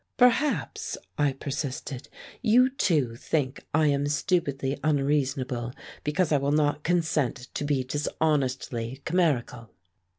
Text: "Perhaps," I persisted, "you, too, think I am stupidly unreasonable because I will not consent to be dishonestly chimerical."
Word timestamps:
"Perhaps," 0.17 0.97
I 1.19 1.31
persisted, 1.33 2.09
"you, 2.41 2.71
too, 2.71 3.15
think 3.17 3.63
I 3.71 3.85
am 3.89 4.07
stupidly 4.07 4.79
unreasonable 4.83 5.73
because 6.03 6.31
I 6.31 6.37
will 6.39 6.51
not 6.51 6.81
consent 6.81 7.49
to 7.53 7.63
be 7.63 7.83
dishonestly 7.83 9.03
chimerical." 9.05 9.69